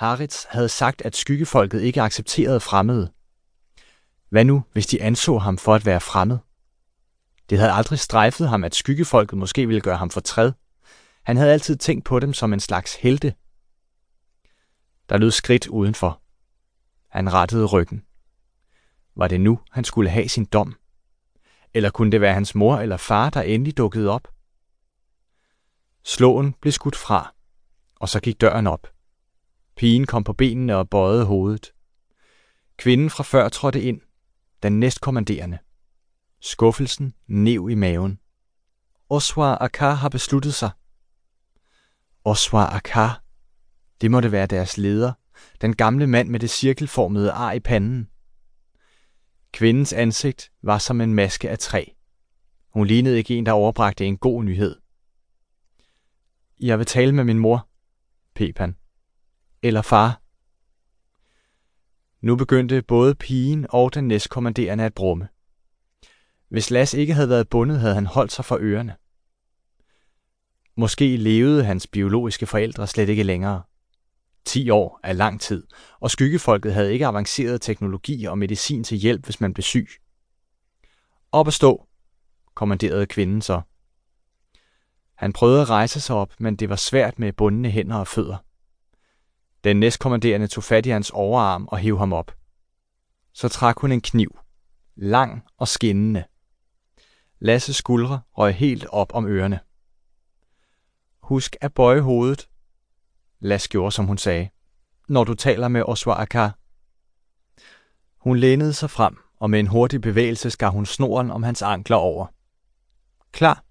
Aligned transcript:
Haritz 0.00 0.44
havde 0.48 0.68
sagt, 0.68 1.02
at 1.02 1.16
skyggefolket 1.16 1.82
ikke 1.82 2.02
accepterede 2.02 2.60
fremmede. 2.60 3.12
Hvad 4.28 4.44
nu, 4.44 4.64
hvis 4.72 4.86
de 4.86 5.02
anså 5.02 5.38
ham 5.38 5.58
for 5.58 5.74
at 5.74 5.86
være 5.86 6.00
fremmed? 6.00 6.38
Det 7.50 7.58
havde 7.58 7.72
aldrig 7.72 7.98
strejfet 7.98 8.48
ham, 8.48 8.64
at 8.64 8.74
skyggefolket 8.74 9.38
måske 9.38 9.66
ville 9.66 9.80
gøre 9.80 9.96
ham 9.96 10.10
fortræd. 10.10 10.52
Han 11.22 11.36
havde 11.36 11.52
altid 11.52 11.76
tænkt 11.76 12.04
på 12.04 12.20
dem 12.20 12.32
som 12.32 12.52
en 12.52 12.60
slags 12.60 12.94
helte. 12.94 13.34
Der 15.08 15.18
lød 15.18 15.30
skridt 15.30 15.66
udenfor. 15.66 16.22
Han 17.08 17.32
rettede 17.32 17.66
ryggen. 17.66 18.04
Var 19.16 19.28
det 19.28 19.40
nu, 19.40 19.60
han 19.70 19.84
skulle 19.84 20.10
have 20.10 20.28
sin 20.28 20.44
dom? 20.44 20.74
Eller 21.74 21.90
kunne 21.90 22.12
det 22.12 22.20
være 22.20 22.34
hans 22.34 22.54
mor 22.54 22.76
eller 22.76 22.96
far, 22.96 23.30
der 23.30 23.42
endelig 23.42 23.76
dukkede 23.76 24.10
op? 24.10 24.28
Slåen 26.04 26.52
blev 26.52 26.72
skudt 26.72 26.96
fra, 26.96 27.34
og 27.96 28.08
så 28.08 28.20
gik 28.20 28.40
døren 28.40 28.66
op. 28.66 28.99
Pigen 29.80 30.06
kom 30.06 30.24
på 30.24 30.32
benene 30.32 30.76
og 30.76 30.90
bøjede 30.90 31.24
hovedet. 31.24 31.72
Kvinden 32.76 33.10
fra 33.10 33.22
før 33.22 33.48
trådte 33.48 33.82
ind, 33.82 34.00
den 34.62 34.80
næstkommanderende. 34.80 35.58
Skuffelsen 36.40 37.14
nev 37.26 37.68
i 37.70 37.74
maven. 37.74 38.20
Oswar 39.08 39.58
Akar 39.60 39.94
har 39.94 40.08
besluttet 40.08 40.54
sig. 40.54 40.70
Oswar 42.24 42.66
Akar. 42.66 43.24
Det 44.00 44.10
måtte 44.10 44.32
være 44.32 44.46
deres 44.46 44.78
leder, 44.78 45.12
den 45.60 45.76
gamle 45.76 46.06
mand 46.06 46.28
med 46.28 46.40
det 46.40 46.50
cirkelformede 46.50 47.32
ar 47.32 47.52
i 47.52 47.60
panden. 47.60 48.08
Kvindens 49.52 49.92
ansigt 49.92 50.50
var 50.62 50.78
som 50.78 51.00
en 51.00 51.14
maske 51.14 51.50
af 51.50 51.58
træ. 51.58 51.84
Hun 52.72 52.86
lignede 52.86 53.18
ikke 53.18 53.36
en, 53.36 53.46
der 53.46 53.52
overbragte 53.52 54.06
en 54.06 54.18
god 54.18 54.44
nyhed. 54.44 54.76
Jeg 56.60 56.78
vil 56.78 56.86
tale 56.86 57.12
med 57.12 57.24
min 57.24 57.38
mor, 57.38 57.68
pep 58.34 58.58
han. 58.58 58.76
Eller 59.62 59.82
far. 59.82 60.22
Nu 62.20 62.36
begyndte 62.36 62.82
både 62.82 63.14
pigen 63.14 63.66
og 63.68 63.94
den 63.94 64.08
næstkommanderende 64.08 64.84
at 64.84 64.94
brumme. 64.94 65.28
Hvis 66.48 66.70
Las 66.70 66.94
ikke 66.94 67.14
havde 67.14 67.28
været 67.28 67.48
bundet, 67.48 67.80
havde 67.80 67.94
han 67.94 68.06
holdt 68.06 68.32
sig 68.32 68.44
for 68.44 68.58
ørerne. 68.60 68.96
Måske 70.76 71.16
levede 71.16 71.64
hans 71.64 71.86
biologiske 71.86 72.46
forældre 72.46 72.86
slet 72.86 73.08
ikke 73.08 73.22
længere. 73.22 73.62
10 74.44 74.70
år 74.70 75.00
er 75.02 75.12
lang 75.12 75.40
tid, 75.40 75.66
og 76.00 76.10
skyggefolket 76.10 76.74
havde 76.74 76.92
ikke 76.92 77.06
avanceret 77.06 77.60
teknologi 77.60 78.24
og 78.24 78.38
medicin 78.38 78.84
til 78.84 78.98
hjælp, 78.98 79.24
hvis 79.24 79.40
man 79.40 79.54
blev 79.54 79.62
syg. 79.62 79.88
Op 81.32 81.46
at 81.46 81.54
stå, 81.54 81.86
kommanderede 82.54 83.06
kvinden 83.06 83.42
så. 83.42 83.60
Han 85.14 85.32
prøvede 85.32 85.62
at 85.62 85.70
rejse 85.70 86.00
sig 86.00 86.16
op, 86.16 86.34
men 86.38 86.56
det 86.56 86.68
var 86.68 86.76
svært 86.76 87.18
med 87.18 87.32
bundne 87.32 87.70
hænder 87.70 87.96
og 87.96 88.08
fødder. 88.08 88.36
Den 89.64 89.80
næstkommanderende 89.80 90.46
tog 90.46 90.64
fat 90.64 90.86
i 90.86 90.90
hans 90.90 91.10
overarm 91.10 91.66
og 91.66 91.78
hæv 91.78 91.98
ham 91.98 92.12
op. 92.12 92.32
Så 93.32 93.48
trak 93.48 93.78
hun 93.78 93.92
en 93.92 94.00
kniv. 94.00 94.38
Lang 94.96 95.42
og 95.56 95.68
skinnende. 95.68 96.24
Lasses 97.38 97.76
skuldre 97.76 98.20
røg 98.32 98.54
helt 98.54 98.86
op 98.86 99.14
om 99.14 99.26
ørerne. 99.26 99.60
Husk 101.22 101.56
at 101.60 101.74
bøje 101.74 102.00
hovedet, 102.00 102.48
Lasse 103.40 103.68
gjorde, 103.68 103.92
som 103.92 104.06
hun 104.06 104.18
sagde. 104.18 104.48
Når 105.08 105.24
du 105.24 105.34
taler 105.34 105.68
med 105.68 105.82
Oswa 105.82 106.12
Akar. 106.12 106.58
Hun 108.16 108.36
lænede 108.36 108.72
sig 108.72 108.90
frem, 108.90 109.16
og 109.36 109.50
med 109.50 109.60
en 109.60 109.66
hurtig 109.66 110.00
bevægelse 110.00 110.50
skar 110.50 110.70
hun 110.70 110.86
snoren 110.86 111.30
om 111.30 111.42
hans 111.42 111.62
ankler 111.62 111.96
over. 111.96 112.26
Klar. 113.32 113.64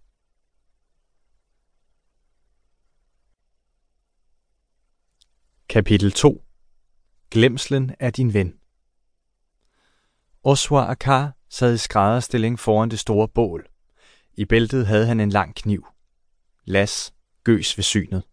Kapitel 5.70 6.12
2 6.12 6.44
Glemslen 7.32 7.96
af 8.00 8.14
din 8.14 8.34
ven 8.34 8.54
Oswa 10.44 10.92
Akar 10.92 11.32
sad 11.50 11.74
i 11.74 11.78
skrædderstilling 11.78 12.60
foran 12.60 12.90
det 12.90 13.00
store 13.00 13.28
bål. 13.28 13.68
I 14.34 14.46
bæltet 14.46 14.88
havde 14.88 15.06
han 15.06 15.20
en 15.20 15.30
lang 15.30 15.56
kniv. 15.56 15.88
Las 16.66 17.14
gøs 17.44 17.78
ved 17.78 17.84
synet. 17.84 18.24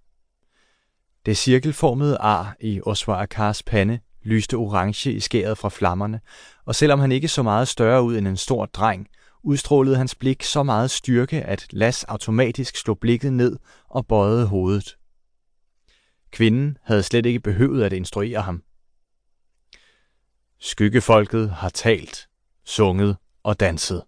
Det 1.26 1.36
cirkelformede 1.36 2.16
ar 2.16 2.56
i 2.60 2.80
Oswar 2.86 3.22
Akars 3.22 3.62
pande 3.62 3.98
lyste 4.22 4.54
orange 4.54 5.12
i 5.12 5.20
skæret 5.20 5.58
fra 5.58 5.68
flammerne, 5.68 6.20
og 6.64 6.74
selvom 6.74 7.00
han 7.00 7.12
ikke 7.12 7.28
så 7.28 7.42
meget 7.42 7.68
større 7.68 8.02
ud 8.02 8.16
end 8.16 8.28
en 8.28 8.36
stor 8.36 8.66
dreng, 8.66 9.08
udstrålede 9.42 9.96
hans 9.96 10.14
blik 10.14 10.42
så 10.42 10.62
meget 10.62 10.90
styrke, 10.90 11.42
at 11.42 11.66
Las 11.70 12.04
automatisk 12.04 12.76
slog 12.76 12.98
blikket 12.98 13.32
ned 13.32 13.56
og 13.88 14.06
bøjede 14.06 14.46
hovedet. 14.46 14.96
Kvinden 16.30 16.78
havde 16.82 17.02
slet 17.02 17.26
ikke 17.26 17.40
behøvet 17.40 17.84
at 17.84 17.92
instruere 17.92 18.42
ham. 18.42 18.62
Skyggefolket 20.58 21.50
har 21.50 21.68
talt, 21.68 22.28
sunget 22.64 23.16
og 23.42 23.60
danset. 23.60 24.04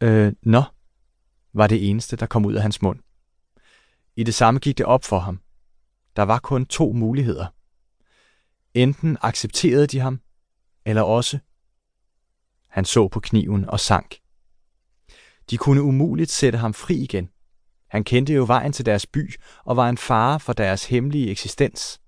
Øh, 0.00 0.32
nå, 0.42 0.62
var 1.52 1.66
det 1.66 1.90
eneste, 1.90 2.16
der 2.16 2.26
kom 2.26 2.46
ud 2.46 2.54
af 2.54 2.62
hans 2.62 2.82
mund. 2.82 3.00
I 4.16 4.24
det 4.24 4.34
samme 4.34 4.60
gik 4.60 4.78
det 4.78 4.86
op 4.86 5.04
for 5.04 5.18
ham. 5.18 5.40
Der 6.16 6.22
var 6.22 6.38
kun 6.38 6.66
to 6.66 6.92
muligheder. 6.92 7.46
Enten 8.74 9.18
accepterede 9.20 9.86
de 9.86 9.98
ham, 9.98 10.20
eller 10.84 11.02
også. 11.02 11.38
Han 12.68 12.84
så 12.84 13.08
på 13.08 13.20
kniven 13.20 13.64
og 13.64 13.80
sank. 13.80 14.18
De 15.50 15.56
kunne 15.56 15.82
umuligt 15.82 16.30
sætte 16.30 16.58
ham 16.58 16.74
fri 16.74 16.94
igen. 16.94 17.31
Han 17.92 18.04
kendte 18.04 18.34
jo 18.34 18.44
vejen 18.44 18.72
til 18.72 18.86
deres 18.86 19.06
by 19.06 19.34
og 19.64 19.76
var 19.76 19.88
en 19.88 19.98
fare 19.98 20.40
for 20.40 20.52
deres 20.52 20.84
hemmelige 20.84 21.30
eksistens. 21.30 22.00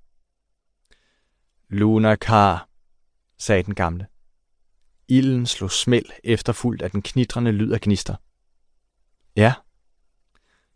Luna 1.69 2.17
Kar, 2.17 2.69
sagde 3.39 3.63
den 3.63 3.75
gamle. 3.75 4.07
Ilden 5.09 5.47
slog 5.47 5.71
smæld 5.71 6.07
efterfulgt 6.25 6.83
af 6.83 6.91
den 6.91 7.03
knitrende 7.03 7.53
lyd 7.53 7.73
af 7.73 7.81
gnister. 7.81 8.17
Ja, 9.37 9.55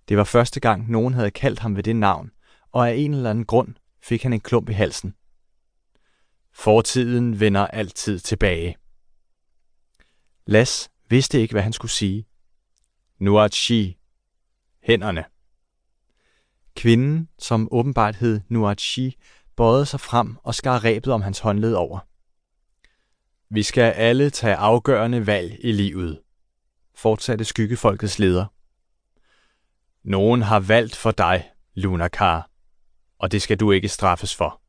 det 0.08 0.16
var 0.16 0.24
første 0.24 0.60
gang, 0.60 0.90
nogen 0.90 1.14
havde 1.14 1.30
kaldt 1.30 1.58
ham 1.58 1.76
ved 1.76 1.82
det 1.82 1.96
navn, 1.96 2.30
og 2.72 2.88
af 2.88 2.94
en 2.94 3.14
eller 3.14 3.30
anden 3.30 3.46
grund 3.46 3.74
fik 4.02 4.22
han 4.22 4.32
en 4.32 4.40
klump 4.40 4.68
i 4.68 4.72
halsen. 4.72 5.14
Fortiden 6.52 7.40
vender 7.40 7.66
altid 7.66 8.18
tilbage. 8.18 8.76
Las 10.46 10.90
vidste 11.08 11.40
ikke, 11.40 11.52
hvad 11.52 11.62
han 11.62 11.72
skulle 11.72 11.92
sige. 11.92 12.26
Nuachi. 13.18 13.97
Hænderne. 14.88 15.24
Kvinden, 16.76 17.28
som 17.38 17.68
åbenbart 17.70 18.16
hed 18.16 18.40
Nuachi, 18.48 19.16
bøjede 19.56 19.86
sig 19.86 20.00
frem 20.00 20.36
og 20.36 20.54
skar 20.54 20.84
rebet 20.84 21.12
om 21.12 21.22
hans 21.22 21.38
håndled 21.38 21.74
over. 21.74 21.98
Vi 23.54 23.62
skal 23.62 23.92
alle 23.92 24.30
tage 24.30 24.54
afgørende 24.54 25.26
valg 25.26 25.56
i 25.60 25.72
livet, 25.72 26.20
fortsatte 26.94 27.44
skyggefolkets 27.44 28.18
leder. 28.18 28.46
Nogen 30.02 30.42
har 30.42 30.60
valgt 30.60 30.96
for 30.96 31.10
dig, 31.10 31.50
Lunakar, 31.74 32.50
og 33.18 33.32
det 33.32 33.42
skal 33.42 33.60
du 33.60 33.70
ikke 33.70 33.88
straffes 33.88 34.34
for. 34.34 34.62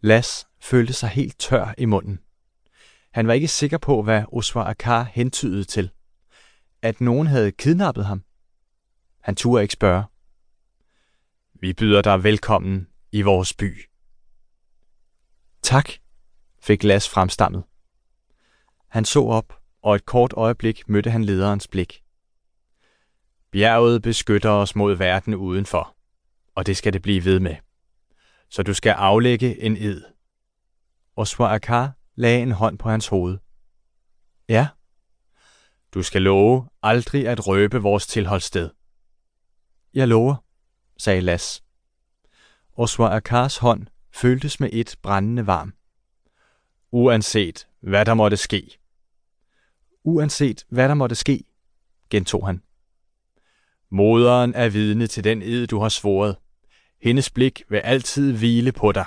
Las 0.00 0.46
følte 0.60 0.92
sig 0.92 1.08
helt 1.08 1.38
tør 1.38 1.74
i 1.78 1.84
munden. 1.84 2.20
Han 3.12 3.26
var 3.26 3.32
ikke 3.32 3.48
sikker 3.48 3.78
på, 3.78 4.02
hvad 4.02 4.24
Oswar 4.32 4.64
Akar 4.64 5.02
hentydede 5.02 5.64
til. 5.64 5.90
At 6.82 7.00
nogen 7.00 7.26
havde 7.26 7.52
kidnappet 7.52 8.06
ham. 8.06 8.24
Han 9.20 9.36
turde 9.36 9.62
ikke 9.62 9.72
spørge. 9.72 10.04
Vi 11.54 11.72
byder 11.72 12.02
dig 12.02 12.24
velkommen 12.24 12.88
i 13.12 13.22
vores 13.22 13.54
by. 13.54 13.84
Tak, 15.62 15.90
fik 16.60 16.84
Las 16.84 17.08
fremstammet. 17.08 17.64
Han 18.88 19.04
så 19.04 19.24
op, 19.24 19.60
og 19.82 19.94
et 19.94 20.04
kort 20.04 20.32
øjeblik 20.32 20.88
mødte 20.88 21.10
han 21.10 21.24
lederens 21.24 21.68
blik. 21.68 22.02
Bjerget 23.50 24.02
beskytter 24.02 24.50
os 24.50 24.76
mod 24.76 24.94
verden 24.94 25.34
udenfor, 25.34 25.96
og 26.54 26.66
det 26.66 26.76
skal 26.76 26.92
det 26.92 27.02
blive 27.02 27.24
ved 27.24 27.40
med. 27.40 27.56
Så 28.48 28.62
du 28.62 28.74
skal 28.74 28.90
aflægge 28.90 29.62
en 29.62 29.76
ed. 29.76 30.04
Og 31.16 31.54
Akar 31.54 31.92
lagde 32.14 32.42
en 32.42 32.52
hånd 32.52 32.78
på 32.78 32.90
hans 32.90 33.08
hoved. 33.08 33.38
Ja. 34.48 34.68
Du 35.94 36.02
skal 36.02 36.22
love 36.22 36.68
aldrig 36.82 37.28
at 37.28 37.46
røbe 37.46 37.82
vores 37.82 38.06
tilholdssted. 38.06 38.70
Jeg 39.94 40.08
lover, 40.08 40.36
sagde 40.96 41.20
Las. 41.20 41.64
Oswa 42.76 43.16
Akars 43.16 43.56
hånd 43.56 43.86
føltes 44.12 44.60
med 44.60 44.70
et 44.72 44.96
brændende 45.02 45.46
varm. 45.46 45.74
Uanset 46.90 47.68
hvad 47.80 48.04
der 48.04 48.14
måtte 48.14 48.36
ske. 48.36 48.78
Uanset 50.04 50.64
hvad 50.68 50.88
der 50.88 50.94
måtte 50.94 51.14
ske, 51.14 51.44
gentog 52.10 52.46
han. 52.46 52.62
Moderen 53.90 54.54
er 54.54 54.68
vidne 54.68 55.06
til 55.06 55.24
den 55.24 55.42
ed, 55.42 55.66
du 55.66 55.78
har 55.78 55.88
svoret. 55.88 56.36
Hendes 57.02 57.30
blik 57.30 57.62
vil 57.68 57.78
altid 57.78 58.38
hvile 58.38 58.72
på 58.72 58.92
dig. 58.92 59.04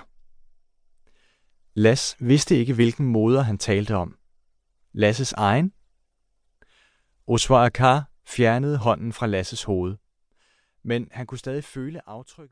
Las 1.74 2.16
vidste 2.20 2.58
ikke, 2.58 2.74
hvilken 2.74 3.06
moder 3.06 3.42
han 3.42 3.58
talte 3.58 3.96
om. 3.96 4.18
Lasses 4.92 5.34
egen? 5.34 5.74
Oswar 7.28 7.66
Akar 7.66 8.10
fjernede 8.28 8.78
hånden 8.78 9.14
fra 9.14 9.28
Lasses 9.28 9.64
hoved, 9.64 9.96
men 10.84 11.08
han 11.12 11.26
kunne 11.26 11.40
stadig 11.40 11.64
føle 11.64 12.10
aftrykket 12.10 12.52